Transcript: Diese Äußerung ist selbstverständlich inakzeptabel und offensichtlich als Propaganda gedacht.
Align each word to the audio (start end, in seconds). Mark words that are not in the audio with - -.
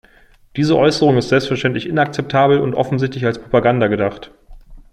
Diese 0.55 0.75
Äußerung 0.75 1.15
ist 1.19 1.29
selbstverständlich 1.29 1.85
inakzeptabel 1.85 2.59
und 2.59 2.73
offensichtlich 2.73 3.23
als 3.23 3.37
Propaganda 3.39 3.85
gedacht. 3.85 4.31